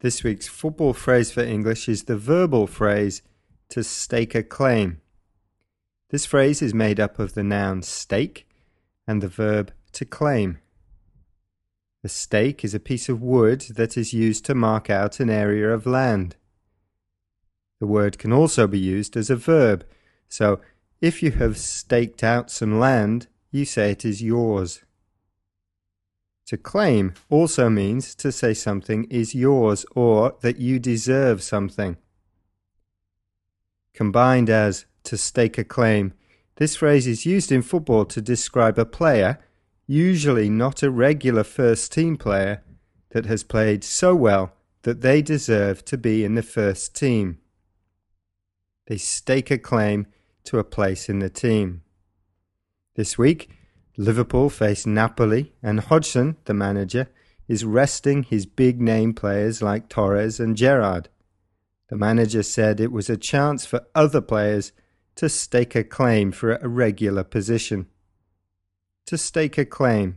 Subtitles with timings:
[0.00, 3.22] This week's football phrase for English is the verbal phrase
[3.70, 5.00] to stake a claim.
[6.10, 8.46] This phrase is made up of the noun stake
[9.06, 10.58] and the verb to claim.
[12.04, 15.72] A stake is a piece of wood that is used to mark out an area
[15.72, 16.36] of land.
[17.80, 19.86] The word can also be used as a verb,
[20.28, 20.60] so
[21.00, 24.82] if you have staked out some land, you say it is yours.
[26.46, 31.96] To claim also means to say something is yours or that you deserve something.
[33.94, 36.12] Combined as to stake a claim,
[36.56, 39.40] this phrase is used in football to describe a player,
[39.86, 42.62] usually not a regular first team player,
[43.10, 47.38] that has played so well that they deserve to be in the first team.
[48.86, 50.06] They stake a claim
[50.44, 51.82] to a place in the team.
[52.94, 53.50] This week,
[53.98, 57.08] Liverpool face Napoli, and Hodgson, the manager,
[57.48, 61.08] is resting his big name players like Torres and Gerrard.
[61.88, 64.72] The manager said it was a chance for other players
[65.14, 67.86] to stake a claim for a regular position.
[69.06, 70.16] To stake a claim